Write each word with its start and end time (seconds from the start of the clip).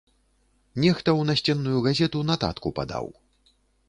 Нехта 0.85 1.09
ў 1.19 1.27
насценную 1.29 1.77
газету 1.87 2.21
нататку 2.31 2.67
падаў. 2.81 3.13